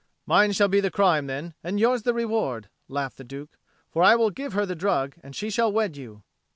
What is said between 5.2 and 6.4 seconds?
and she shall wed you."